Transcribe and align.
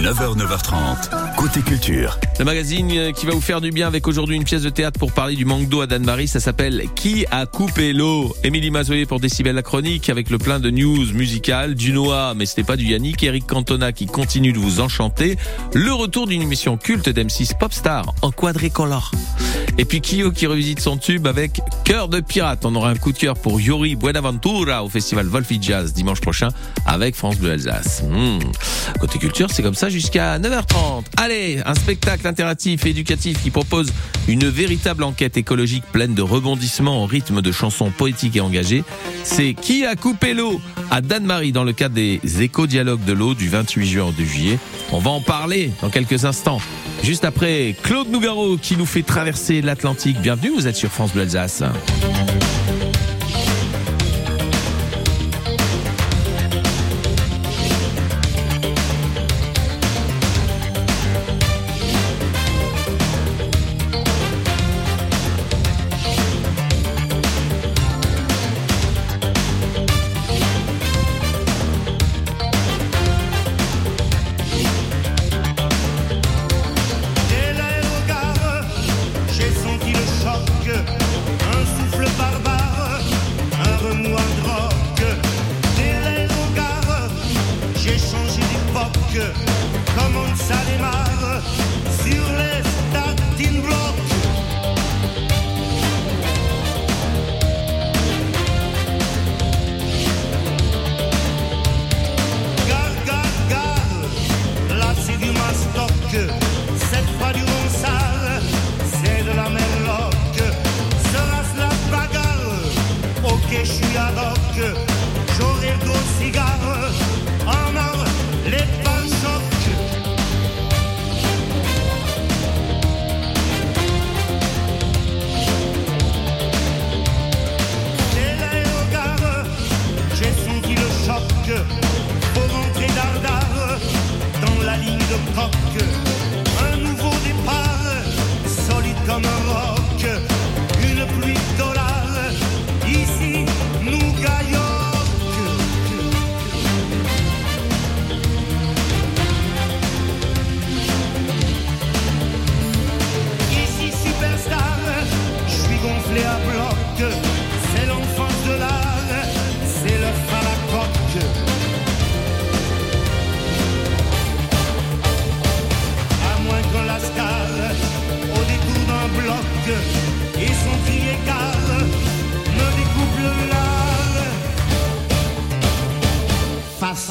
9h, 0.00 0.34
9h30. 0.38 1.36
Côté 1.36 1.60
culture. 1.60 2.18
Le 2.38 2.46
magazine 2.46 3.12
qui 3.12 3.26
va 3.26 3.32
vous 3.32 3.40
faire 3.42 3.60
du 3.60 3.70
bien 3.70 3.86
avec 3.86 4.08
aujourd'hui 4.08 4.34
une 4.34 4.44
pièce 4.44 4.62
de 4.62 4.70
théâtre 4.70 4.98
pour 4.98 5.12
parler 5.12 5.36
du 5.36 5.44
manque 5.44 5.68
d'eau 5.68 5.82
à 5.82 5.86
Dan-Marie. 5.86 6.26
Ça 6.26 6.40
s'appelle 6.40 6.86
Qui 6.94 7.26
a 7.30 7.44
coupé 7.44 7.92
l'eau? 7.92 8.34
Émilie 8.42 8.70
Mazoyer 8.70 9.04
pour 9.04 9.20
Décibel 9.20 9.54
la 9.54 9.62
chronique 9.62 10.08
avec 10.08 10.30
le 10.30 10.38
plein 10.38 10.58
de 10.58 10.70
news 10.70 11.12
musicales. 11.12 11.74
Du 11.74 11.92
Noah, 11.92 12.32
mais 12.34 12.46
c'était 12.46 12.62
pas 12.62 12.76
du 12.76 12.86
Yannick. 12.86 13.22
Eric 13.22 13.46
Cantona 13.46 13.92
qui 13.92 14.06
continue 14.06 14.54
de 14.54 14.58
vous 14.58 14.80
enchanter. 14.80 15.36
Le 15.74 15.92
retour 15.92 16.26
d'une 16.26 16.40
émission 16.40 16.78
culte 16.78 17.10
d'M6 17.10 17.58
Popstar 17.58 18.14
en 18.22 18.30
quadricolore. 18.30 19.10
Et 19.76 19.84
puis 19.84 20.00
Kyo 20.00 20.30
qui 20.30 20.46
revisite 20.46 20.80
son 20.80 20.96
tube 20.96 21.26
avec 21.26 21.60
Cœur 21.84 22.08
de 22.08 22.20
pirate. 22.20 22.64
On 22.64 22.74
aura 22.74 22.88
un 22.88 22.96
coup 22.96 23.12
de 23.12 23.18
cœur 23.18 23.36
pour 23.36 23.60
Yori 23.60 23.96
Buenaventura 23.96 24.82
au 24.82 24.88
festival 24.88 25.26
Wolfie 25.26 25.58
Jazz 25.60 25.92
dimanche 25.92 26.22
prochain 26.22 26.48
avec 26.86 27.16
France 27.16 27.36
Bleu 27.36 27.52
Alsace. 27.52 28.02
Hmm. 28.02 28.38
Côté 28.98 29.18
culture, 29.18 29.50
c'est 29.50 29.62
comme 29.62 29.74
ça 29.74 29.89
jusqu'à 29.90 30.38
9h30. 30.38 31.04
Allez, 31.16 31.60
un 31.64 31.74
spectacle 31.74 32.26
interactif 32.26 32.86
et 32.86 32.90
éducatif 32.90 33.42
qui 33.42 33.50
propose 33.50 33.92
une 34.28 34.48
véritable 34.48 35.02
enquête 35.02 35.36
écologique 35.36 35.84
pleine 35.92 36.14
de 36.14 36.22
rebondissements 36.22 37.02
au 37.02 37.06
rythme 37.06 37.42
de 37.42 37.52
chansons 37.52 37.90
poétiques 37.90 38.36
et 38.36 38.40
engagées. 38.40 38.84
C'est 39.24 39.54
Qui 39.54 39.84
a 39.84 39.96
coupé 39.96 40.34
l'eau 40.34 40.60
à 40.90 41.00
Dan-Marie 41.00 41.52
dans 41.52 41.64
le 41.64 41.72
cadre 41.72 41.94
des 41.94 42.20
éco-dialogues 42.40 43.04
de 43.04 43.12
l'eau 43.12 43.34
du 43.34 43.48
28 43.48 43.86
juin 43.86 44.04
au 44.06 44.12
2 44.12 44.24
juillet. 44.24 44.58
On 44.92 44.98
va 44.98 45.10
en 45.10 45.20
parler 45.20 45.70
dans 45.82 45.90
quelques 45.90 46.24
instants. 46.24 46.60
Juste 47.02 47.24
après, 47.24 47.74
Claude 47.82 48.08
Nougaro 48.08 48.56
qui 48.56 48.76
nous 48.76 48.86
fait 48.86 49.02
traverser 49.02 49.62
l'Atlantique. 49.62 50.20
Bienvenue, 50.20 50.50
vous 50.50 50.66
êtes 50.66 50.76
sur 50.76 50.90
France 50.90 51.12
Bleu 51.12 51.22
Alsace. 51.22 51.62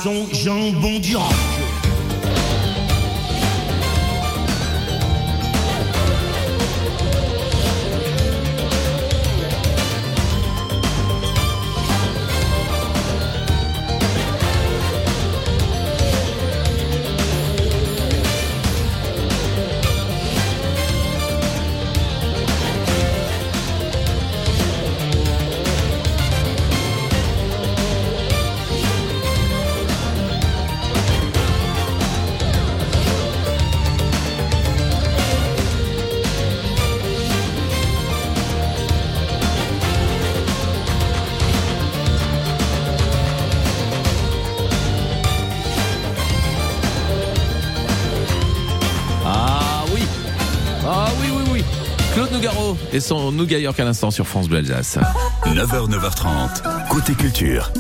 Façon 0.02 0.26
jambon 0.32 0.98
du 1.00 1.18
roc. 1.18 1.59
Et 52.94 53.00
son 53.00 53.32
Nougat 53.32 53.60
York 53.60 53.80
à 53.80 53.86
l'instant 53.86 54.12
sur 54.12 54.28
France 54.28 54.50
Bleu 54.50 54.60
Alsace. 54.60 54.98
9h, 55.46 55.90
9h30. 55.90 56.88
Côté 56.90 57.14
culture. 57.14 57.72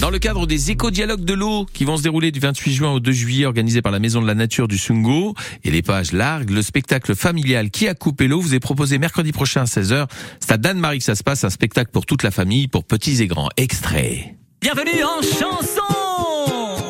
Dans 0.00 0.10
le 0.10 0.18
cadre 0.18 0.46
des 0.48 0.72
éco-dialogues 0.72 1.24
de 1.24 1.34
l'eau 1.34 1.64
qui 1.72 1.84
vont 1.84 1.96
se 1.96 2.02
dérouler 2.02 2.32
du 2.32 2.40
28 2.40 2.72
juin 2.72 2.90
au 2.90 2.98
2 2.98 3.12
juillet 3.12 3.46
organisés 3.46 3.82
par 3.82 3.92
la 3.92 4.00
Maison 4.00 4.20
de 4.20 4.26
la 4.26 4.34
Nature 4.34 4.66
du 4.66 4.76
Sungo 4.76 5.34
et 5.62 5.70
les 5.70 5.82
pages 5.82 6.12
largues, 6.12 6.50
le 6.50 6.62
spectacle 6.62 7.14
familial 7.14 7.70
qui 7.70 7.86
a 7.86 7.94
coupé 7.94 8.26
l'eau 8.26 8.40
vous 8.40 8.54
est 8.54 8.60
proposé 8.60 8.98
mercredi 8.98 9.30
prochain 9.30 9.60
à 9.60 9.64
16h. 9.66 10.08
C'est 10.40 10.50
à 10.50 10.56
Dan-Marie 10.56 10.98
que 10.98 11.04
ça 11.04 11.14
se 11.14 11.22
passe, 11.22 11.44
un 11.44 11.50
spectacle 11.50 11.92
pour 11.92 12.04
toute 12.04 12.24
la 12.24 12.32
famille, 12.32 12.66
pour 12.66 12.84
petits 12.84 13.22
et 13.22 13.28
grands. 13.28 13.48
Extrait. 13.56 14.34
Bienvenue 14.60 15.04
en 15.04 15.22
chanson 15.22 15.82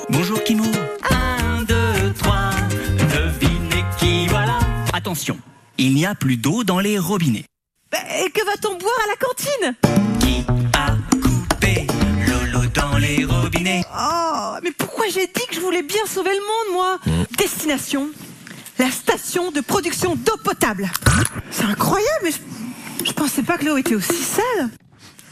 Bonjour 0.09 0.43
Kimou 0.45 0.71
1, 1.11 1.65
2, 1.65 1.75
3, 2.19 2.51
devinez 2.99 3.85
qui 3.99 4.27
voilà 4.29 4.59
Attention, 4.95 5.37
il 5.83 5.95
n'y 5.95 6.07
a 6.07 6.15
plus 6.15 6.37
d'eau 6.37 6.63
dans 6.63 6.79
les 6.79 6.97
robinets. 6.99 7.45
Et 7.93 8.31
que 8.31 8.45
va-t-on 8.47 8.79
boire 8.79 8.95
à 9.05 9.09
la 9.09 9.17
cantine? 9.17 9.75
Qui 10.21 10.45
a 10.75 10.95
coupé 11.21 11.87
Lolo 12.27 12.67
dans 12.69 12.97
les 12.99 13.25
robinets? 13.25 13.83
Oh, 13.93 14.55
mais 14.63 14.71
pourquoi 14.71 15.07
j'ai 15.13 15.27
dit 15.27 15.47
que 15.49 15.57
je 15.57 15.61
voulais 15.61 15.83
bien 15.83 16.03
sauver 16.07 16.31
le 16.31 16.41
monde, 16.41 16.73
moi? 16.75 16.99
Destination, 17.37 18.11
la 18.79 18.91
station 18.93 19.51
de 19.51 19.61
production 19.61 20.15
d'eau 20.15 20.37
potable. 20.45 20.89
C'est 21.51 21.65
incroyable, 21.65 22.21
mais 22.23 22.31
je, 22.31 23.07
je 23.07 23.13
pensais 23.13 23.43
pas 23.43 23.59
que 23.59 23.65
l'eau 23.65 23.77
était 23.77 23.97
aussi 23.97 24.23
sale. 24.23 24.71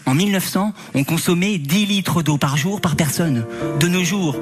En 0.06 0.14
1900, 0.14 0.72
on 0.94 1.04
consommait 1.04 1.58
10 1.58 1.86
litres 1.86 2.22
d'eau 2.22 2.38
par 2.38 2.56
jour 2.56 2.80
par 2.80 2.96
personne. 2.96 3.46
De 3.78 3.86
nos 3.86 4.02
jours, 4.02 4.36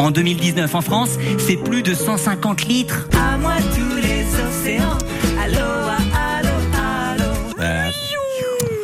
en 0.00 0.10
2019 0.10 0.74
en 0.74 0.80
France, 0.80 1.10
c'est 1.38 1.56
plus 1.56 1.82
de 1.84 1.94
150 1.94 2.64
litres. 2.64 3.08
À 3.16 3.38
moi 3.38 3.54
tous 3.74 3.96
les 3.96 4.24
océans, 4.42 4.98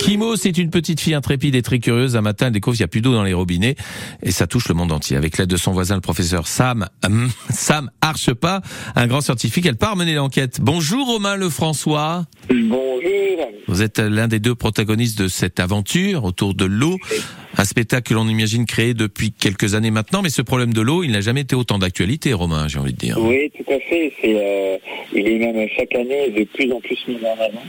Kimo, 0.08 0.36
c'est 0.36 0.56
une 0.56 0.70
petite 0.70 1.00
fille 1.00 1.12
intrépide 1.12 1.54
et 1.54 1.60
très 1.60 1.80
curieuse. 1.80 2.16
Un 2.16 2.22
matin, 2.22 2.46
elle 2.46 2.54
découvre 2.54 2.74
qu'il 2.74 2.82
n'y 2.82 2.86
a 2.86 2.88
plus 2.88 3.02
d'eau 3.02 3.12
dans 3.12 3.24
les 3.24 3.34
robinets 3.34 3.74
et 4.22 4.30
ça 4.30 4.46
touche 4.46 4.66
le 4.68 4.74
monde 4.74 4.90
entier. 4.90 5.18
Avec 5.18 5.36
l'aide 5.36 5.50
de 5.50 5.58
son 5.58 5.72
voisin, 5.72 5.96
le 5.96 6.00
professeur 6.00 6.46
Sam, 6.46 6.88
hum, 7.04 7.28
Sam 7.50 7.90
Archepas, 8.00 8.62
un 8.96 9.06
grand 9.06 9.20
scientifique, 9.20 9.66
elle 9.66 9.76
part 9.76 9.96
mener 9.96 10.14
l'enquête. 10.14 10.60
Bonjour 10.62 11.06
Romain 11.06 11.36
Lefrançois. 11.36 12.24
Bonjour. 12.48 13.02
Vous 13.66 13.82
êtes 13.82 13.98
l'un 13.98 14.28
des 14.28 14.38
deux 14.38 14.54
protagonistes 14.54 15.20
de 15.20 15.28
cette 15.28 15.60
aventure 15.60 16.24
autour 16.24 16.54
de 16.54 16.64
l'eau. 16.64 16.96
Un 17.58 17.66
spectacle 17.66 18.08
que 18.08 18.14
l'on 18.14 18.28
imagine 18.28 18.64
créé 18.64 18.94
depuis 18.94 19.30
quelques 19.30 19.74
années 19.74 19.90
maintenant, 19.90 20.22
mais 20.22 20.30
ce 20.30 20.40
problème 20.40 20.72
de 20.72 20.80
l'eau, 20.80 21.02
il 21.02 21.10
n'a 21.10 21.20
jamais 21.20 21.42
été 21.42 21.54
autant 21.54 21.78
d'actualité, 21.78 22.32
Romain, 22.32 22.66
j'ai 22.66 22.78
envie 22.78 22.94
de 22.94 22.98
dire. 22.98 23.18
Oui, 23.20 23.50
tout 23.54 23.70
à 23.70 23.78
fait. 23.78 24.10
C'est, 24.22 24.34
euh, 24.34 24.78
il 25.14 25.28
est 25.28 25.38
même 25.38 25.68
chaque 25.76 25.94
année 25.94 26.30
de 26.30 26.44
plus 26.44 26.72
en 26.72 26.80
plus 26.80 26.96
mis 27.08 27.16
en 27.16 27.44
avant. 27.44 27.62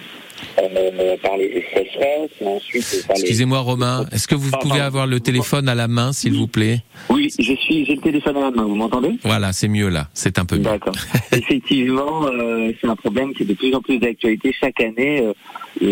Euh, 0.58 1.18
par 1.22 1.38
les 1.38 1.64
sécheresses, 1.74 2.32
et 2.42 2.46
ensuite 2.46 3.06
par 3.08 3.16
les... 3.16 3.22
Excusez-moi 3.22 3.60
Romain, 3.60 4.06
est-ce 4.12 4.28
que 4.28 4.36
vous 4.36 4.52
pouvez 4.62 4.80
avoir 4.80 5.08
le 5.08 5.20
téléphone 5.20 5.70
à 5.70 5.76
la 5.76 5.88
main, 5.88 6.14
s'il 6.14 6.34
vous 6.34 6.48
plaît 6.48 6.80
Oui, 7.10 7.30
je 7.38 7.54
suis, 7.54 7.86
j'ai 7.86 7.96
le 7.96 8.02
téléphone 8.02 8.38
à 8.38 8.42
la 8.42 8.52
main. 8.52 8.64
Vous 8.64 8.76
m'entendez? 8.76 9.18
Voilà, 9.24 9.54
c'est 9.54 9.68
mieux 9.68 9.90
là, 9.90 10.08
c'est 10.14 10.38
un 10.40 10.46
peu 10.46 10.58
mieux. 10.58 10.64
D'accord. 10.64 10.96
Effectivement, 11.32 12.26
euh, 12.26 12.72
c'est 12.80 12.88
un 12.88 12.96
problème 12.96 13.34
qui 13.34 13.44
est 13.44 13.46
de 13.46 13.54
plus 13.54 13.74
en 13.74 13.82
plus 13.82 14.00
d'actualité 14.00 14.54
chaque 14.60 14.80
année 14.82 15.22
euh, 15.22 15.34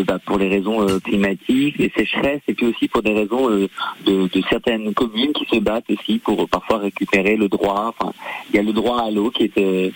bah, 0.04 0.20
pour 0.26 0.38
les 0.38 0.50
raisons 0.50 0.88
euh, 0.88 1.00
climatiques, 1.00 1.78
les 1.78 1.92
sécheresses, 1.96 2.42
et 2.48 2.54
puis 2.54 2.68
aussi 2.68 2.88
pour 2.88 3.02
des 3.02 3.14
raisons 3.14 3.50
euh, 3.50 3.68
de, 4.06 4.28
de 4.28 4.44
certaines 4.50 4.94
communes 4.94 5.34
qui 5.34 5.46
se 5.46 5.60
battent 5.60 5.90
aussi 5.90 6.20
pour 6.20 6.42
euh, 6.42 6.48
parfois 6.48 6.80
récupérer 6.80 7.36
le 7.36 7.48
droit. 7.48 7.94
Enfin, 7.98 8.14
il 8.50 8.56
y 8.56 8.60
a 8.60 8.64
le 8.64 8.74
droit 8.74 9.02
à 9.02 9.12
l'eau 9.12 9.30
qui 9.32 9.44
est 9.44 9.58
euh, 9.58 9.90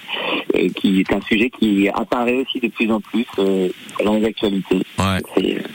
euh, 0.55 0.69
qui 0.75 0.99
est 1.01 1.13
un 1.13 1.21
sujet 1.21 1.49
qui 1.49 1.89
apparaît 1.89 2.37
aussi 2.37 2.59
de 2.59 2.67
plus 2.67 2.91
en 2.91 2.99
plus 2.99 3.25
euh, 3.39 3.69
dans 4.03 4.15
les 4.15 4.25
actualités. 4.25 4.81
Ouais. 4.99 5.19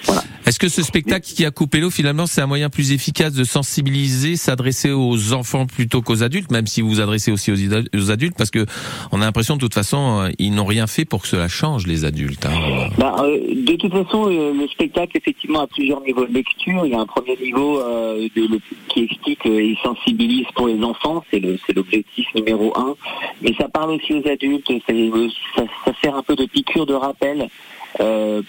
Voilà. 0.04 0.22
Est-ce 0.46 0.60
que 0.60 0.69
ce 0.69 0.84
spectacle 0.84 1.26
qui 1.26 1.44
a 1.44 1.50
coupé 1.50 1.81
l'eau, 1.81 1.90
finalement, 1.90 2.26
c'est 2.28 2.40
un 2.40 2.46
moyen 2.46 2.70
plus 2.70 2.93
efficace 2.93 3.32
de 3.32 3.43
sensibiliser, 3.43 4.37
s'adresser 4.37 4.93
aux 4.93 5.32
enfants 5.32 5.66
plutôt 5.66 6.02
qu'aux 6.02 6.22
adultes, 6.22 6.52
même 6.52 6.69
si 6.69 6.82
vous 6.82 6.88
vous 6.88 7.00
adressez 7.00 7.32
aussi 7.32 7.50
aux, 7.50 8.10
adultes, 8.12 8.37
parce 8.38 8.52
que 8.52 8.64
on 9.10 9.20
a 9.20 9.25
l'impression 9.25 9.56
de 9.56 9.60
toute 9.60 9.75
façon, 9.75 10.20
euh, 10.20 10.31
ils 10.38 10.54
n'ont 10.54 10.64
rien 10.64 10.87
fait 10.87 11.04
pour 11.04 11.22
que 11.22 11.26
cela 11.26 11.48
change, 11.48 11.88
les 11.88 12.04
adultes. 12.04 12.46
hein. 12.46 12.90
Bah, 12.96 13.16
euh, 13.25 13.38
de 13.56 13.75
toute 13.75 13.90
façon, 13.90 14.31
euh, 14.31 14.52
le 14.52 14.69
spectacle, 14.69 15.16
effectivement, 15.16 15.62
a 15.62 15.66
plusieurs 15.66 16.00
niveaux 16.02 16.26
de 16.26 16.32
lecture. 16.32 16.87
Il 16.87 16.92
y 16.92 16.94
a 16.94 17.00
un 17.00 17.06
premier 17.06 17.37
niveau 17.42 17.82
qui 18.88 19.02
explique 19.02 19.44
et 19.46 19.76
sensibilise 19.82 20.46
pour 20.54 20.69
les 20.69 20.81
enfants, 20.81 21.25
c'est 21.32 21.40
l'objectif 21.75 22.25
numéro 22.37 22.72
un. 22.78 22.94
Mais 23.42 23.52
ça 23.58 23.69
parle 23.69 23.90
aussi 23.90 24.14
aux 24.14 24.28
adultes, 24.28 24.70
ça, 24.87 25.64
ça 25.84 25.92
sert 26.00 26.14
un 26.14 26.22
peu 26.22 26.37
de 26.37 26.44
piqûre 26.46 26.87
de 26.87 26.94
rappel 26.94 27.49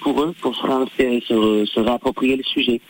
pour 0.01 0.21
eux, 0.21 0.33
pour 0.41 0.55
se, 0.55 0.65
réinsérer, 0.65 1.23
se, 1.27 1.65
se 1.65 1.79
réapproprier 1.79 2.35
le 2.35 2.43
sujet, 2.43 2.81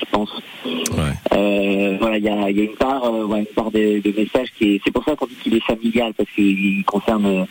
je 0.00 0.04
pense. 0.10 0.30
Ouais. 0.66 1.12
Euh, 1.34 1.96
voilà, 2.00 2.18
il 2.18 2.24
y 2.24 2.28
a, 2.28 2.50
il 2.50 2.56
y 2.56 2.60
a 2.60 2.64
une 2.64 2.74
part, 2.76 3.04
euh, 3.04 3.24
ouais, 3.24 3.40
une 3.40 3.46
part 3.46 3.70
de, 3.70 4.00
de 4.00 4.14
message 4.20 4.48
qui 4.58 4.74
est. 4.74 4.80
C'est 4.84 4.90
pour 4.92 5.04
ça 5.04 5.14
qu'on 5.16 5.26
dit 5.26 5.36
qu'il 5.42 5.54
est 5.54 5.64
familial 5.64 6.12
parce 6.16 6.28
qu'il 6.34 6.84
concerne 6.84 7.26
euh, 7.26 7.44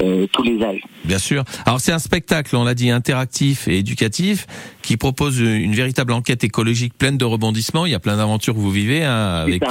euh, 0.00 0.26
tous 0.32 0.42
les 0.42 0.62
âges. 0.62 0.82
Bien 1.04 1.18
sûr. 1.18 1.42
Alors 1.66 1.80
c'est 1.80 1.92
un 1.92 1.98
spectacle, 1.98 2.54
on 2.56 2.64
l'a 2.64 2.74
dit, 2.74 2.90
interactif 2.90 3.66
et 3.68 3.78
éducatif, 3.78 4.46
qui 4.82 4.96
propose 4.96 5.40
une 5.40 5.72
véritable 5.74 6.12
enquête 6.12 6.44
écologique 6.44 6.94
pleine 6.96 7.18
de 7.18 7.24
rebondissements. 7.24 7.86
Il 7.86 7.92
y 7.92 7.94
a 7.94 7.98
plein 8.00 8.16
d'aventures 8.16 8.54
que 8.54 8.58
vous 8.60 8.70
vivez 8.70 9.02
hein, 9.04 9.42
avec 9.44 9.62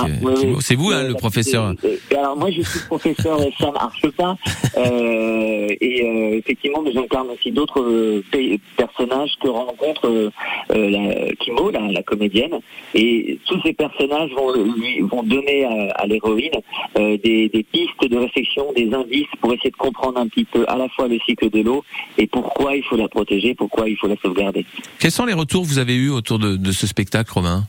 C'est 0.61 0.75
oui, 0.75 0.83
vous, 0.83 0.91
hein, 0.91 1.03
le 1.07 1.13
professeur. 1.15 1.73
alors 2.11 2.37
moi 2.37 2.49
je 2.51 2.61
suis 2.61 2.79
le 2.79 2.85
professeur 2.87 3.39
Sam 3.59 3.73
Archepas 3.79 4.35
euh, 4.77 5.67
et 5.81 6.37
effectivement 6.37 6.81
mais 6.83 6.91
j'incarne 6.91 7.27
aussi 7.29 7.51
d'autres 7.51 8.21
pe- 8.31 8.57
personnages 8.77 9.31
que 9.41 9.47
rencontre 9.47 10.31
la, 10.69 11.33
Kimo, 11.39 11.71
la, 11.71 11.79
la 11.91 12.03
comédienne, 12.21 12.59
et 12.93 13.39
tous 13.45 13.59
ces 13.63 13.73
personnages 13.73 14.29
vont 14.31 14.51
lui 14.53 15.01
vont 15.01 15.23
donner 15.23 15.65
à, 15.65 15.91
à 16.01 16.05
l'héroïne 16.05 16.51
euh, 16.97 17.17
des, 17.23 17.49
des 17.49 17.63
pistes 17.63 18.03
de 18.07 18.17
réflexion, 18.17 18.71
des 18.75 18.93
indices 18.93 19.27
pour 19.39 19.53
essayer 19.53 19.71
de 19.71 19.75
comprendre 19.75 20.19
un 20.19 20.27
petit 20.27 20.45
peu 20.45 20.63
à 20.67 20.77
la 20.77 20.87
fois 20.89 21.07
le 21.07 21.17
cycle 21.25 21.49
de 21.49 21.61
l'eau 21.61 21.83
et 22.17 22.27
pourquoi 22.27 22.75
il 22.75 22.83
faut 22.83 22.95
la 22.97 23.07
protéger, 23.07 23.55
pourquoi 23.55 23.89
il 23.89 23.97
faut 23.97 24.07
la 24.07 24.15
sauvegarder. 24.21 24.65
Quels 24.99 25.11
sont 25.11 25.25
les 25.25 25.33
retours 25.33 25.63
que 25.63 25.67
vous 25.67 25.79
avez 25.79 25.95
eus 25.95 26.11
autour 26.11 26.37
de, 26.39 26.55
de 26.57 26.71
ce 26.71 26.85
spectacle, 26.85 27.31
Romain? 27.33 27.63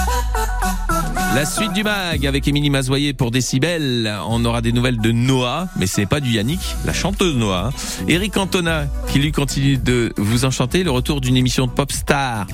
La 1.34 1.44
suite 1.44 1.72
du 1.72 1.84
mag 1.84 2.26
avec 2.26 2.48
Émilie 2.48 2.70
Mazoyer 2.70 3.12
pour 3.12 3.30
Décibel. 3.30 4.12
On 4.28 4.44
aura 4.44 4.60
des 4.60 4.72
nouvelles 4.72 4.98
de 4.98 5.12
Noah, 5.12 5.68
mais 5.76 5.86
ce 5.86 6.00
n'est 6.00 6.06
pas 6.06 6.20
du 6.20 6.30
Yannick, 6.30 6.60
la 6.84 6.92
chanteuse 6.92 7.36
Noah. 7.36 7.70
Eric 8.08 8.34
Cantona 8.34 8.86
qui 9.12 9.18
lui 9.18 9.30
continue 9.30 9.76
de 9.76 10.12
vous 10.16 10.44
enchanter. 10.44 10.82
Le 10.82 10.90
retour 10.90 11.20
d'une 11.20 11.36
émission 11.36 11.66
de 11.66 11.72
pop 11.72 11.92
star. 11.92 12.46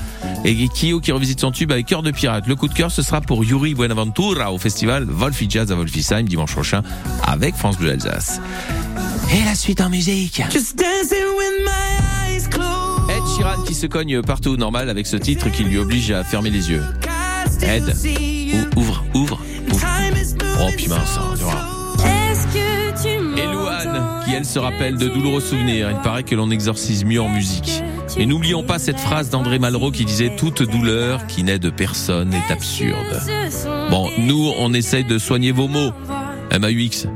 Et 0.45 0.55
Kyo 0.69 1.01
qui 1.01 1.13
revisite 1.13 1.41
son 1.41 1.51
tube 1.51 1.73
avec 1.73 1.87
Cœur 1.87 2.03
de 2.03 2.11
Pirate. 2.11 2.47
Le 2.47 2.57
coup 2.57 2.69
de 2.69 2.75
cœur, 2.75 2.91
ce 2.91 3.03
sera 3.03 3.21
pour 3.21 3.45
Yuri 3.45 3.75
Buenaventura 3.75 4.53
au 4.53 4.59
festival 4.59 5.07
Wolfi 5.09 5.49
Jazz 5.49 5.71
à 5.73 5.77
Wolfisheim 5.77 6.25
dimanche 6.25 6.53
prochain 6.53 6.83
avec 7.23 7.55
France 7.55 7.79
Bleu 7.79 7.93
Alsace. 7.93 8.41
Et 9.33 9.45
la 9.45 9.55
suite 9.55 9.81
en 9.81 9.89
musique. 9.89 10.43
Just. 10.53 10.83
Ed 13.09 13.23
Sheeran 13.37 13.63
qui 13.65 13.75
se 13.75 13.87
cogne 13.87 14.23
partout 14.23 14.57
normal 14.57 14.91
avec 14.91 15.07
ce 15.07 15.17
titre 15.17 15.51
qui 15.51 15.63
lui 15.65 15.79
oblige 15.79 16.11
à 16.11 16.25
fermer 16.25 16.51
les 16.51 16.71
yeux. 16.71 16.83
Ed, 17.63 17.95
ouvre, 18.77 19.05
ouvre, 19.15 19.41
ouvre. 19.73 19.87
Oh, 20.61 20.71
puis 20.77 20.89
mince, 20.89 21.19
hein, 21.19 21.35
Et 23.37 23.47
Louane, 23.47 24.25
qui 24.25 24.35
elle 24.35 24.45
se 24.45 24.59
rappelle 24.59 24.97
de 24.97 25.09
douloureux 25.09 25.41
souvenirs. 25.41 25.91
Il 25.91 26.01
paraît 26.03 26.23
que 26.23 26.35
l'on 26.35 26.51
exorcise 26.51 27.05
mieux 27.05 27.21
en 27.21 27.29
musique. 27.29 27.83
Et 28.17 28.27
n'oublions 28.27 28.63
pas 28.63 28.79
cette 28.79 29.01
phrase 29.01 29.31
d'André 29.31 29.59
Malraux 29.59 29.91
qui 29.91 30.05
disait 30.05 30.37
Toute 30.37 30.63
douleur 30.63 31.27
qui 31.27 31.43
naît 31.43 31.59
de 31.59 31.71
personne 31.71 32.33
est 32.33 32.53
absurde. 32.53 33.21
Bon, 33.91 34.09
nous, 34.19 34.53
on 34.59 34.73
essaye 34.73 35.05
de 35.05 35.19
soigner 35.19 35.53
vos 35.53 35.69
mots. 35.69 35.93
MAUX. 36.53 37.09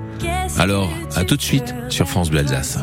Alors, 0.59 0.91
à 1.15 1.25
tout 1.25 1.37
de 1.37 1.43
suite 1.43 1.75
sur 1.89 2.09
France 2.09 2.31
Bleu 2.31 2.41
Alsace. 2.41 2.79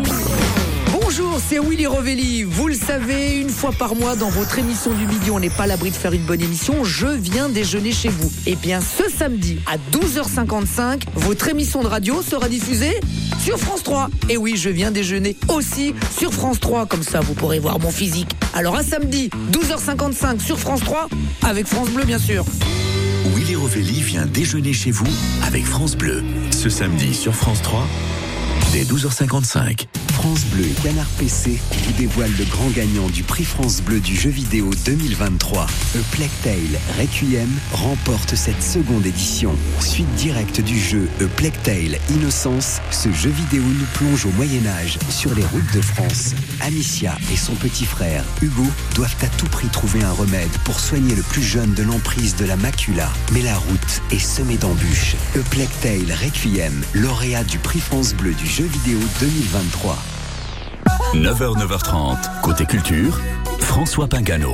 C'est 1.47 1.59
Willy 1.59 1.85
Rovelli. 1.85 2.41
Vous 2.41 2.67
le 2.67 2.73
savez, 2.73 3.39
une 3.39 3.49
fois 3.49 3.71
par 3.71 3.93
mois 3.93 4.15
dans 4.15 4.29
votre 4.29 4.57
émission 4.57 4.91
du 4.93 5.05
midi, 5.05 5.29
on 5.29 5.39
n'est 5.39 5.51
pas 5.51 5.67
l'abri 5.67 5.91
de 5.91 5.95
faire 5.95 6.13
une 6.13 6.23
bonne 6.23 6.41
émission. 6.41 6.83
Je 6.83 7.05
viens 7.05 7.49
déjeuner 7.49 7.91
chez 7.91 8.09
vous. 8.09 8.31
Et 8.47 8.55
bien, 8.55 8.79
ce 8.81 9.03
samedi 9.15 9.59
à 9.67 9.77
12h55, 9.95 11.03
votre 11.13 11.47
émission 11.47 11.83
de 11.83 11.87
radio 11.87 12.23
sera 12.23 12.49
diffusée 12.49 12.99
sur 13.39 13.59
France 13.59 13.83
3. 13.83 14.09
Et 14.29 14.37
oui, 14.37 14.55
je 14.57 14.69
viens 14.69 14.89
déjeuner 14.89 15.35
aussi 15.47 15.93
sur 16.17 16.33
France 16.33 16.59
3. 16.59 16.87
Comme 16.87 17.03
ça, 17.03 17.19
vous 17.19 17.35
pourrez 17.35 17.59
voir 17.59 17.79
mon 17.79 17.91
physique. 17.91 18.35
Alors 18.55 18.75
à 18.75 18.83
samedi, 18.83 19.29
12h55 19.51 20.39
sur 20.39 20.57
France 20.57 20.81
3, 20.81 21.09
avec 21.43 21.67
France 21.67 21.89
Bleu, 21.89 22.05
bien 22.05 22.19
sûr. 22.19 22.43
Willy 23.35 23.55
Rovelli 23.55 24.01
vient 24.01 24.25
déjeuner 24.25 24.73
chez 24.73 24.89
vous 24.89 25.07
avec 25.43 25.63
France 25.63 25.95
Bleu. 25.95 26.23
Ce 26.49 26.69
samedi 26.69 27.13
sur 27.13 27.35
France 27.35 27.61
3, 27.61 27.87
dès 28.73 28.83
12h55. 28.83 29.85
France 30.25 30.45
Bleu 30.45 30.65
Canard 30.81 31.05
PC 31.19 31.59
vous 31.83 31.93
dévoilent 31.99 32.35
le 32.35 32.45
grand 32.45 32.69
gagnant 32.71 33.09
du 33.09 33.21
prix 33.21 33.43
France 33.43 33.79
Bleu 33.79 33.99
du 33.99 34.15
jeu 34.15 34.31
vidéo 34.31 34.71
2023. 34.83 35.61
A 35.61 35.99
Plague 36.09 36.29
Tale 36.41 36.79
Requiem 36.99 37.47
remporte 37.71 38.33
cette 38.33 38.63
seconde 38.63 39.05
édition. 39.05 39.55
Suite 39.79 40.11
directe 40.15 40.61
du 40.61 40.79
jeu 40.79 41.07
A 41.21 41.25
Plague 41.25 41.61
Tale 41.61 41.99
Innocence, 42.09 42.81
ce 42.89 43.11
jeu 43.11 43.29
vidéo 43.29 43.61
nous 43.61 43.85
plonge 43.93 44.25
au 44.25 44.31
Moyen-Âge 44.31 44.97
sur 45.11 45.35
les 45.35 45.43
routes 45.43 45.71
de 45.75 45.81
France. 45.81 46.33
Amicia 46.61 47.15
et 47.31 47.37
son 47.37 47.53
petit 47.53 47.85
frère 47.85 48.23
Hugo 48.41 48.65
doivent 48.95 49.15
à 49.21 49.27
tout 49.27 49.45
prix 49.45 49.67
trouver 49.67 50.01
un 50.01 50.11
remède 50.11 50.57
pour 50.63 50.79
soigner 50.79 51.13
le 51.13 51.21
plus 51.21 51.43
jeune 51.43 51.75
de 51.75 51.83
l'emprise 51.83 52.35
de 52.35 52.45
la 52.45 52.55
macula. 52.55 53.11
Mais 53.31 53.43
la 53.43 53.55
route 53.55 54.01
est 54.09 54.17
semée 54.17 54.57
d'embûches. 54.57 55.17
A 55.35 55.49
Plague 55.51 55.69
Tale 55.83 56.17
Requiem, 56.19 56.83
lauréat 56.95 57.43
du 57.43 57.59
prix 57.59 57.79
France 57.79 58.15
Bleu 58.15 58.33
du 58.33 58.47
jeu 58.47 58.65
vidéo 58.65 58.97
2023. 59.19 60.03
9h, 61.15 61.57
9h30, 61.57 62.41
côté 62.41 62.65
culture, 62.65 63.21
François 63.59 64.05
Pingano. 64.05 64.51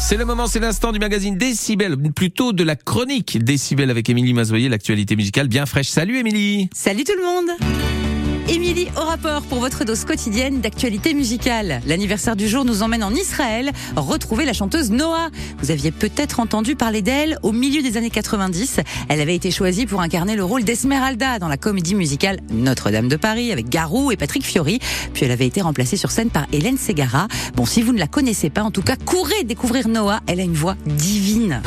C'est 0.00 0.16
le 0.16 0.24
moment, 0.24 0.46
c'est 0.46 0.58
l'instant 0.58 0.90
du 0.90 0.98
magazine 0.98 1.36
Décibel, 1.36 1.96
plutôt 2.14 2.54
de 2.54 2.64
la 2.64 2.76
chronique 2.76 3.44
Décibel 3.44 3.90
avec 3.90 4.08
Émilie 4.08 4.32
Mazoyer, 4.32 4.70
l'actualité 4.70 5.16
musicale 5.16 5.48
bien 5.48 5.66
fraîche. 5.66 5.88
Salut 5.88 6.18
Émilie 6.18 6.70
Salut 6.74 7.04
tout 7.04 7.12
le 7.16 7.22
monde 7.22 8.15
Émilie 8.48 8.86
au 8.96 9.00
rapport 9.00 9.42
pour 9.42 9.58
votre 9.58 9.84
dose 9.84 10.04
quotidienne 10.04 10.60
d'actualité 10.60 11.14
musicale. 11.14 11.80
L'anniversaire 11.84 12.36
du 12.36 12.46
jour 12.46 12.64
nous 12.64 12.82
emmène 12.82 13.02
en 13.02 13.10
Israël 13.10 13.72
retrouver 13.96 14.44
la 14.44 14.52
chanteuse 14.52 14.92
Noah. 14.92 15.30
Vous 15.58 15.72
aviez 15.72 15.90
peut-être 15.90 16.38
entendu 16.38 16.76
parler 16.76 17.02
d'elle 17.02 17.38
au 17.42 17.50
milieu 17.50 17.82
des 17.82 17.96
années 17.96 18.10
90. 18.10 18.80
Elle 19.08 19.20
avait 19.20 19.34
été 19.34 19.50
choisie 19.50 19.84
pour 19.86 20.00
incarner 20.00 20.36
le 20.36 20.44
rôle 20.44 20.62
d'Esmeralda 20.62 21.40
dans 21.40 21.48
la 21.48 21.56
comédie 21.56 21.96
musicale 21.96 22.38
Notre-Dame 22.50 23.08
de 23.08 23.16
Paris 23.16 23.50
avec 23.50 23.68
Garou 23.68 24.12
et 24.12 24.16
Patrick 24.16 24.44
Fiori. 24.44 24.78
Puis 25.12 25.24
elle 25.24 25.32
avait 25.32 25.46
été 25.46 25.60
remplacée 25.60 25.96
sur 25.96 26.12
scène 26.12 26.30
par 26.30 26.46
Hélène 26.52 26.78
Segara. 26.78 27.26
Bon, 27.56 27.66
si 27.66 27.82
vous 27.82 27.92
ne 27.92 27.98
la 27.98 28.06
connaissez 28.06 28.48
pas, 28.48 28.62
en 28.62 28.70
tout 28.70 28.82
cas, 28.82 28.94
courez 28.94 29.42
découvrir 29.42 29.88
Noah. 29.88 30.20
Elle 30.28 30.38
a 30.38 30.44
une 30.44 30.54
voix 30.54 30.76
divine. 30.86 31.62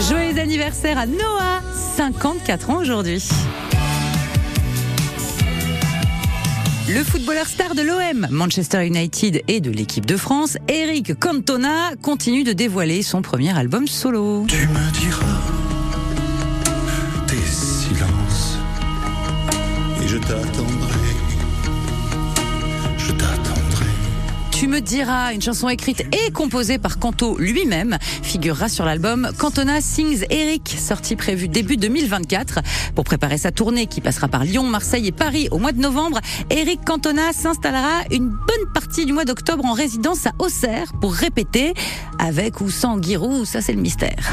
Joyeux 0.00 0.38
anniversaire 0.38 0.96
à 0.96 1.06
Noah, 1.06 1.60
54 1.96 2.70
ans 2.70 2.76
aujourd'hui. 2.80 3.20
Le 6.88 7.02
footballeur 7.02 7.46
star 7.46 7.74
de 7.74 7.82
l'OM, 7.82 8.28
Manchester 8.30 8.86
United 8.86 9.42
et 9.48 9.60
de 9.60 9.70
l'équipe 9.72 10.06
de 10.06 10.16
France, 10.16 10.56
Eric 10.68 11.18
Cantona, 11.18 11.96
continue 12.00 12.44
de 12.44 12.52
dévoiler 12.52 13.02
son 13.02 13.22
premier 13.22 13.58
album 13.58 13.88
solo. 13.88 14.46
Tu 14.46 14.68
me 14.68 14.92
diras 15.00 15.42
tes 17.26 17.36
silences 17.36 18.58
et 20.00 20.06
je 20.06 20.18
t'attendrai. 20.18 20.77
Tu 24.58 24.66
me 24.66 24.80
diras, 24.80 25.32
une 25.32 25.40
chanson 25.40 25.68
écrite 25.68 26.00
et 26.00 26.32
composée 26.32 26.78
par 26.78 26.98
Canto 26.98 27.38
lui-même, 27.38 27.96
figurera 28.24 28.68
sur 28.68 28.84
l'album 28.84 29.30
Cantona 29.38 29.80
Sings 29.80 30.24
Eric, 30.30 30.74
sorti 30.76 31.14
prévu 31.14 31.46
début 31.46 31.76
2024. 31.76 32.58
Pour 32.96 33.04
préparer 33.04 33.38
sa 33.38 33.52
tournée 33.52 33.86
qui 33.86 34.00
passera 34.00 34.26
par 34.26 34.42
Lyon, 34.42 34.64
Marseille 34.64 35.06
et 35.06 35.12
Paris 35.12 35.46
au 35.52 35.58
mois 35.58 35.70
de 35.70 35.80
novembre, 35.80 36.18
Eric 36.50 36.84
Cantona 36.84 37.32
s'installera 37.32 38.02
une 38.10 38.30
bonne 38.30 38.72
partie 38.74 39.06
du 39.06 39.12
mois 39.12 39.24
d'octobre 39.24 39.64
en 39.64 39.74
résidence 39.74 40.26
à 40.26 40.32
Auxerre 40.40 40.92
pour 41.00 41.14
répéter, 41.14 41.72
avec 42.18 42.60
ou 42.60 42.68
sans 42.68 43.00
Giroud, 43.00 43.46
ça 43.46 43.60
c'est 43.60 43.74
le 43.74 43.80
mystère. 43.80 44.32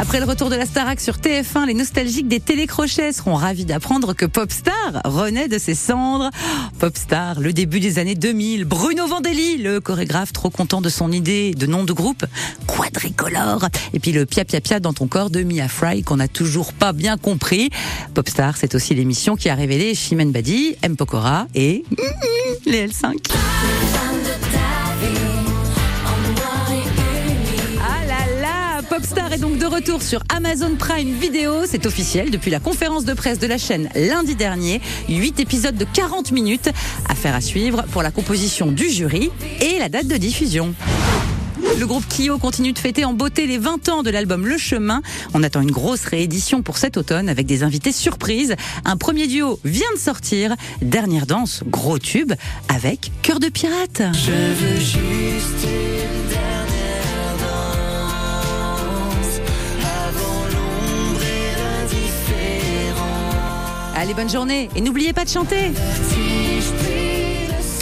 Après 0.00 0.20
le 0.20 0.26
retour 0.26 0.48
de 0.48 0.54
la 0.54 0.64
Starac 0.64 1.00
sur 1.00 1.16
TF1, 1.16 1.66
les 1.66 1.74
nostalgiques 1.74 2.28
des 2.28 2.38
télécrochets 2.38 3.12
seront 3.12 3.34
ravis 3.34 3.64
d'apprendre 3.64 4.14
que 4.14 4.26
Popstar 4.26 5.02
renaît 5.04 5.48
de 5.48 5.58
ses 5.58 5.74
cendres. 5.74 6.30
Popstar, 6.78 7.40
le 7.40 7.52
début 7.52 7.80
des 7.80 7.98
années 7.98 8.14
2000. 8.14 8.64
Bruno 8.64 9.08
Vandelli, 9.08 9.58
le 9.58 9.80
chorégraphe 9.80 10.32
trop 10.32 10.50
content 10.50 10.80
de 10.80 10.88
son 10.88 11.10
idée 11.10 11.52
de 11.52 11.66
nom 11.66 11.82
de 11.82 11.92
groupe, 11.92 12.24
quadricolore. 12.68 13.66
Et 13.92 13.98
puis 13.98 14.12
le 14.12 14.24
Pia 14.24 14.44
Pia 14.44 14.60
Pia 14.60 14.78
dans 14.78 14.92
ton 14.92 15.08
corps 15.08 15.30
de 15.30 15.42
Mia 15.42 15.66
Fry 15.66 16.04
qu'on 16.04 16.18
n'a 16.18 16.28
toujours 16.28 16.72
pas 16.74 16.92
bien 16.92 17.16
compris. 17.16 17.70
Popstar, 18.14 18.56
c'est 18.56 18.76
aussi 18.76 18.94
l'émission 18.94 19.34
qui 19.34 19.48
a 19.48 19.56
révélé 19.56 19.96
Chimène 19.96 20.30
Badi, 20.30 20.76
M. 20.82 20.96
Pokora 20.96 21.48
et 21.56 21.82
les 22.66 22.86
L5. 22.86 23.16
Donc 29.38 29.58
de 29.58 29.66
retour 29.66 30.02
sur 30.02 30.22
Amazon 30.34 30.74
Prime 30.76 31.10
Video. 31.10 31.64
C'est 31.66 31.86
officiel 31.86 32.30
depuis 32.30 32.50
la 32.50 32.60
conférence 32.60 33.04
de 33.04 33.14
presse 33.14 33.38
de 33.38 33.46
la 33.46 33.58
chaîne 33.58 33.88
lundi 33.94 34.34
dernier. 34.34 34.80
8 35.08 35.40
épisodes 35.40 35.76
de 35.76 35.84
40 35.84 36.32
minutes. 36.32 36.70
Affaire 37.08 37.34
à 37.34 37.40
suivre 37.40 37.84
pour 37.92 38.02
la 38.02 38.10
composition 38.10 38.72
du 38.72 38.88
jury 38.88 39.30
et 39.60 39.78
la 39.78 39.88
date 39.88 40.08
de 40.08 40.16
diffusion. 40.16 40.74
Le 41.78 41.86
groupe 41.86 42.04
Kyo 42.08 42.38
continue 42.38 42.72
de 42.72 42.78
fêter 42.78 43.04
en 43.04 43.12
beauté 43.12 43.46
les 43.46 43.58
20 43.58 43.88
ans 43.88 44.02
de 44.02 44.10
l'album 44.10 44.46
Le 44.46 44.58
Chemin. 44.58 45.02
On 45.34 45.42
attend 45.42 45.60
une 45.60 45.70
grosse 45.70 46.04
réédition 46.04 46.62
pour 46.62 46.76
cet 46.78 46.96
automne 46.96 47.28
avec 47.28 47.46
des 47.46 47.62
invités 47.62 47.92
surprises. 47.92 48.56
Un 48.84 48.96
premier 48.96 49.26
duo 49.26 49.60
vient 49.64 49.92
de 49.94 50.00
sortir. 50.00 50.54
Dernière 50.82 51.26
danse, 51.26 51.62
gros 51.66 51.98
tube, 51.98 52.32
avec 52.68 53.12
Cœur 53.22 53.40
de 53.40 53.48
pirate. 53.48 54.02
Allez, 64.00 64.14
bonne 64.14 64.30
journée 64.30 64.68
et 64.76 64.80
n'oubliez 64.80 65.12
pas 65.12 65.24
de 65.24 65.28
chanter. 65.28 65.72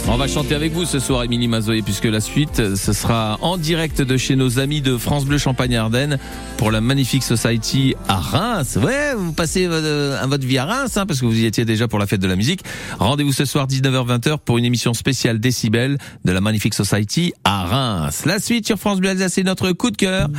On 0.07 0.17
va 0.17 0.27
chanter 0.27 0.55
avec 0.55 0.73
vous 0.73 0.83
ce 0.85 0.97
soir, 0.97 1.23
Émilie 1.23 1.47
Mazoé, 1.47 1.83
puisque 1.83 2.05
la 2.05 2.21
suite, 2.21 2.75
ce 2.75 2.91
sera 2.91 3.37
en 3.41 3.55
direct 3.55 4.01
de 4.01 4.17
chez 4.17 4.35
nos 4.35 4.57
amis 4.57 4.81
de 4.81 4.97
France 4.97 5.25
Bleu 5.25 5.37
Champagne-Ardenne 5.37 6.17
pour 6.57 6.71
la 6.71 6.81
Magnifique 6.81 7.21
Society 7.21 7.93
à 8.07 8.15
Reims. 8.15 8.79
Ouais, 8.81 9.13
vous 9.15 9.31
passez 9.31 9.67
euh, 9.69 10.19
votre 10.25 10.43
vie 10.43 10.57
à 10.57 10.65
Reims, 10.65 10.97
hein, 10.97 11.05
parce 11.05 11.21
que 11.21 11.27
vous 11.27 11.37
y 11.37 11.45
étiez 11.45 11.65
déjà 11.65 11.87
pour 11.87 11.99
la 11.99 12.07
fête 12.07 12.21
de 12.21 12.27
la 12.27 12.35
musique. 12.35 12.61
Rendez-vous 12.97 13.33
ce 13.33 13.45
soir 13.45 13.67
19h-20h 13.67 14.39
pour 14.39 14.57
une 14.57 14.65
émission 14.65 14.95
spéciale 14.95 15.39
Décibel 15.39 15.99
de 16.25 16.31
la 16.31 16.41
Magnifique 16.41 16.73
Society 16.73 17.31
à 17.43 17.65
Reims. 17.65 18.23
La 18.25 18.39
suite 18.39 18.65
sur 18.65 18.79
France 18.79 19.01
Bleu 19.01 19.09
Alsace, 19.09 19.33
c'est 19.33 19.43
notre 19.43 19.71
coup 19.71 19.91
de 19.91 19.97
cœur. 19.97 20.29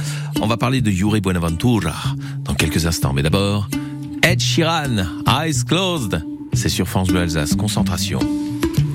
On 0.41 0.49
va 0.49 0.57
parler 0.57 0.81
de 0.81 0.91
Yuri 0.91 1.21
Buenaventura 1.21 1.95
dans 2.43 2.55
quelques 2.55 2.87
instants. 2.87 3.13
Mais 3.13 3.23
d'abord, 3.23 3.69
Ed 4.23 4.41
Sheeran, 4.41 5.23
Eyes 5.27 5.65
Closed. 5.65 6.23
C'est 6.53 6.69
sur 6.69 6.87
France 6.87 7.09
Bleu 7.09 7.21
Alsace. 7.21 7.55
Concentration. 7.55 8.21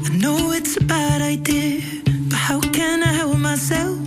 I 0.05 0.17
know 0.17 0.51
it's 0.51 0.77
a 0.77 0.83
bad 0.83 1.21
idea, 1.21 1.81
but 2.29 2.37
how 2.37 2.59
can 2.59 3.01
I 3.03 3.13
help 3.13 3.37
myself? 3.37 3.97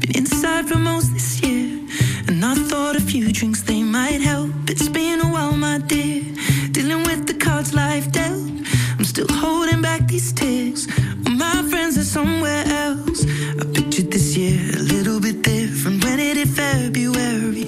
Been 0.00 0.16
inside 0.16 0.68
for 0.68 0.78
most 0.78 1.12
this 1.14 1.40
year, 1.42 1.80
and 2.28 2.44
I 2.44 2.54
thought 2.54 2.96
a 2.96 3.00
few 3.00 3.32
drinks 3.32 3.62
they 3.62 3.82
might 3.82 4.20
help. 4.20 4.50
It's 4.68 4.88
been 4.88 5.20
a 5.20 5.26
while, 5.26 5.52
my 5.52 5.78
dear, 5.78 6.22
dealing 6.72 7.02
with 7.04 7.26
the 7.26 7.34
cards 7.34 7.74
life 7.74 8.10
dealt. 8.12 8.50
I'm 8.98 9.04
still 9.04 9.28
holding 9.30 9.80
back 9.82 10.06
these 10.06 10.32
tears. 10.32 10.86
My 11.28 11.62
friends 11.70 11.96
are 11.98 12.04
somewhere 12.04 12.64
else. 12.66 13.24
I 13.60 13.64
pictured 13.72 14.10
this 14.10 14.36
year 14.36 14.58
a 14.76 14.82
little 14.82 15.20
bit 15.20 15.42
different. 15.42 16.04
When 16.04 16.18
it 16.20 16.36
hit 16.36 16.48
February, 16.48 17.66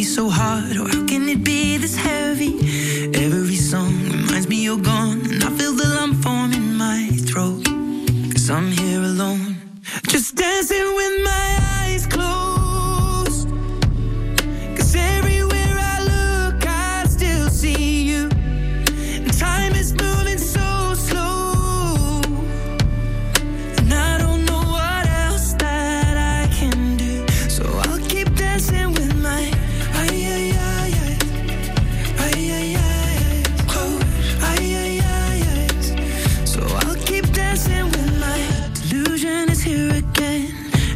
me 0.00 0.04
so 0.04 0.30
hard. 0.30 0.76
Or 0.78 0.88
how 0.88 1.04
can 1.06 1.28
it 1.28 1.44
be 1.44 1.76
this 1.76 1.94
heavy? 1.94 2.52
Every 3.26 3.60
song 3.70 3.92
reminds 4.16 4.48
me 4.48 4.56
you're 4.66 4.84
gone, 4.94 5.20
and 5.30 5.44
I 5.44 5.50
feel 5.58 5.74
the 5.74 5.88
lump 5.96 6.14
form 6.24 6.59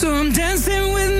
So 0.00 0.10
I'm 0.14 0.32
dancing 0.32 0.94
with 0.94 1.19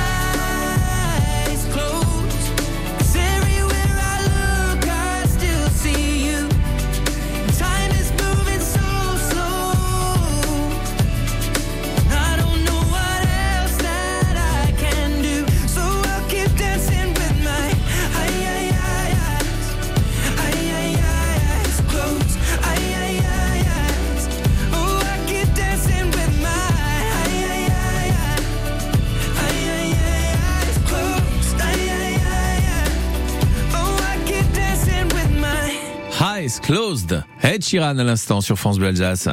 Eyes 36.51 36.59
Closed. 36.59 37.23
Ed 37.43 37.63
Sheeran 37.63 37.97
à 37.97 38.03
l'instant 38.03 38.41
sur 38.41 38.57
France 38.57 38.77
Bleu 38.77 38.87
Alsace. 38.87 39.29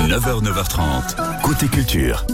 9h, 0.00 0.42
9h30, 0.42 1.40
côté 1.42 1.66
culture. 1.66 2.26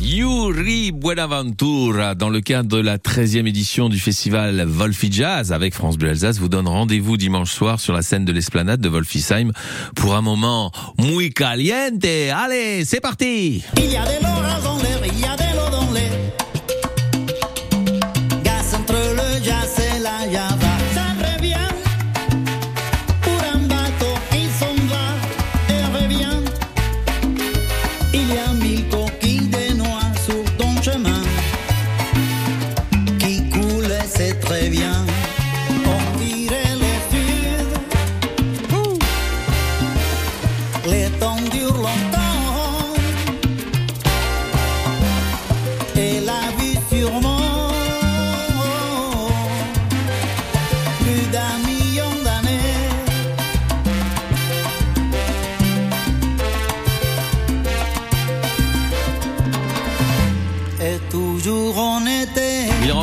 Yuri 0.00 0.92
Buenaventura, 0.92 2.14
dans 2.14 2.28
le 2.28 2.40
cadre 2.40 2.68
de 2.68 2.82
la 2.82 2.98
13e 2.98 3.46
édition 3.46 3.88
du 3.88 3.98
festival 3.98 4.66
Wolfi 4.66 5.10
Jazz 5.10 5.52
avec 5.52 5.74
France 5.74 5.96
Bleu 5.96 6.10
Alsace, 6.10 6.38
vous 6.38 6.48
donne 6.50 6.68
rendez-vous 6.68 7.16
dimanche 7.16 7.52
soir 7.52 7.80
sur 7.80 7.94
la 7.94 8.02
scène 8.02 8.26
de 8.26 8.32
l'esplanade 8.32 8.80
de 8.80 8.88
Wolfisheim 8.88 9.52
pour 9.94 10.14
un 10.14 10.22
moment 10.22 10.70
muy 10.98 11.30
caliente. 11.30 12.04
Allez, 12.04 12.84
c'est 12.84 13.00
parti! 13.00 13.64
Il 13.78 13.90
y 13.90 13.96
a 13.96 14.04
de 14.04 14.87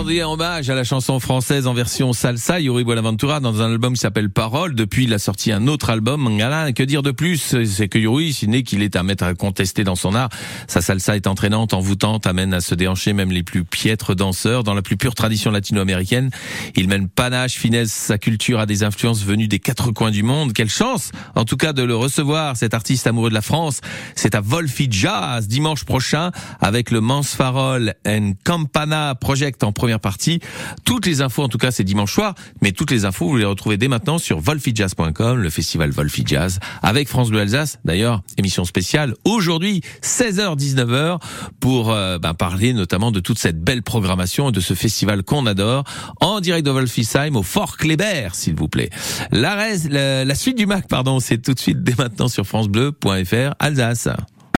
rendait 0.06 0.24
hommage 0.24 0.70
à 0.70 0.76
la 0.76 0.84
chanson 0.84 1.20
française 1.20 1.66
en 1.66 1.74
version 1.74 2.14
salsa, 2.14 2.60
Yuri 2.60 2.84
Buenaventura, 2.84 3.40
dans 3.40 3.64
un 3.64 3.72
album 3.72 3.94
qui 3.96 4.02
s'appelle 4.02 4.30
Parole. 4.30 4.76
Depuis, 4.76 5.06
il 5.06 5.14
a 5.16 5.18
sorti 5.18 5.52
un 5.52 5.66
autre 5.66 5.90
album, 5.90 6.22
Mangala. 6.22 6.72
Que 6.74 6.84
dire 6.84 7.02
de 7.02 7.10
plus? 7.10 7.66
C'est 7.66 7.88
que 7.88 7.98
Yuri, 7.98 8.32
si 8.32 8.48
n'est 8.48 8.62
qu'il 8.62 8.84
est 8.84 8.98
un 8.98 9.02
maître 9.02 9.24
à 9.24 9.34
contester 9.34 9.84
dans 9.84 9.96
son 9.96 10.14
art, 10.14 10.30
sa 10.68 10.82
salsa 10.82 11.16
est 11.16 11.26
entraînante, 11.26 11.74
envoûtante, 11.74 12.28
amène 12.28 12.54
à 12.54 12.62
se 12.62 12.76
déhancher 12.76 13.14
même 13.14 13.32
les 13.32 13.42
plus 13.42 13.66
piètres 13.66 14.14
danseurs. 14.14 14.64
Dans 14.64 14.76
la 14.76 14.84
plus 14.84 14.96
pure 14.96 15.16
tradition 15.16 15.50
latino-américaine, 15.50 16.30
il 16.76 16.88
mène 16.88 17.10
panache, 17.10 17.54
finesse, 17.54 17.92
sa 17.92 18.20
culture 18.20 18.60
à 18.60 18.68
des 18.68 18.84
influences 18.84 19.24
venues 19.24 19.48
des 19.48 19.60
quatre 19.60 19.90
coins 19.90 20.12
du 20.12 20.22
monde. 20.22 20.54
Quelle 20.54 20.70
chance, 20.70 21.10
en 21.34 21.46
tout 21.46 21.58
cas, 21.58 21.74
de 21.74 21.82
le 21.82 21.96
recevoir, 21.96 22.58
cet 22.58 22.76
artiste 22.76 23.08
amoureux 23.08 23.30
de 23.30 23.36
la 23.36 23.42
France. 23.42 23.82
C'est 24.14 24.36
à 24.36 24.42
Wolfi 24.42 24.88
Jazz, 24.88 25.48
dimanche 25.48 25.84
prochain, 25.84 26.30
avec 26.62 26.92
le 26.92 27.02
Mansfarol 27.02 27.96
and 28.08 28.34
Campana 28.44 29.16
Project 29.16 29.64
en 29.64 29.72
première 29.72 29.95
partie. 30.00 30.40
Toutes 30.84 31.06
les 31.06 31.22
infos, 31.22 31.44
en 31.44 31.50
tout 31.50 31.58
cas, 31.58 31.72
c'est 31.72 31.84
dimanche 31.84 32.14
soir, 32.14 32.36
mais 32.62 32.72
toutes 32.72 32.92
les 32.92 33.06
infos, 33.06 33.28
vous 33.28 33.38
les 33.38 33.46
retrouvez 33.46 33.78
dès 33.78 33.88
maintenant 33.88 34.18
sur 34.18 34.40
wolfijazz.com, 34.40 35.42
le 35.42 35.50
festival 35.50 35.92
Wolfi 35.92 36.24
Jazz, 36.26 36.60
avec 36.82 37.08
France 37.08 37.30
Bleu 37.30 37.40
Alsace. 37.42 37.80
D'ailleurs, 37.86 38.22
émission 38.38 38.66
spéciale 38.66 39.14
aujourd'hui, 39.24 39.82
16h-19h, 40.02 41.20
pour 41.60 41.92
euh, 41.92 42.18
ben, 42.20 42.34
parler 42.34 42.74
notamment 42.74 43.12
de 43.12 43.20
toute 43.20 43.40
cette 43.40 43.62
belle 43.62 43.84
programmation 43.84 44.50
et 44.50 44.52
de 44.52 44.60
ce 44.60 44.74
festival 44.74 45.24
qu'on 45.24 45.46
adore, 45.46 45.84
en 46.22 46.40
direct 46.40 46.66
de 46.66 46.72
Wolfisheim 46.72 47.36
au 47.36 47.44
Fort 47.44 47.78
Kléber, 47.78 48.30
s'il 48.34 48.56
vous 48.56 48.68
plaît. 48.68 48.90
La, 49.32 49.68
la, 49.90 50.26
la 50.26 50.36
suite 50.36 50.58
du 50.58 50.66
Mac, 50.66 50.88
pardon, 50.88 51.20
c'est 51.20 51.42
tout 51.42 51.54
de 51.54 51.60
suite 51.60 51.84
dès 51.84 51.96
maintenant 51.98 52.28
sur 52.28 52.46
francebleu.fr 52.46 53.56
Alsace. 53.60 54.10